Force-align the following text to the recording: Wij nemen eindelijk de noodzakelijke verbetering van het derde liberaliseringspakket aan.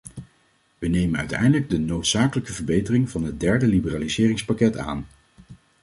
Wij 0.79 0.89
nemen 0.89 1.27
eindelijk 1.29 1.69
de 1.69 1.77
noodzakelijke 1.77 2.53
verbetering 2.53 3.09
van 3.09 3.23
het 3.23 3.39
derde 3.39 3.67
liberaliseringspakket 3.67 4.77
aan. 4.77 5.07